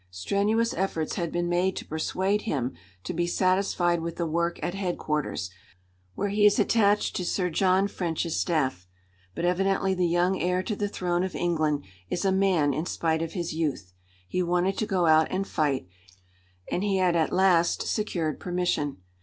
[0.09, 4.73] Strenuous efforts had been made to persuade him to be satisfied with the work at
[4.73, 5.51] headquarters,
[6.15, 8.87] where he is attached to Sir John French's staff.
[9.35, 13.21] But evidently the young heir to the throne of England is a man in spite
[13.21, 13.93] of his youth.
[14.27, 15.87] He wanted to go out and fight,
[16.71, 18.97] and he had at last secured permission.